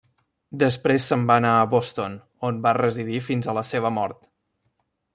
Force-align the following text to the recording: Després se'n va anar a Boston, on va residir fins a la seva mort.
Després 0.63 1.09
se'n 1.11 1.25
va 1.33 1.35
anar 1.41 1.51
a 1.57 1.69
Boston, 1.75 2.17
on 2.51 2.59
va 2.65 2.75
residir 2.81 3.23
fins 3.29 3.51
a 3.53 3.57
la 3.59 3.67
seva 3.75 3.97
mort. 4.01 4.31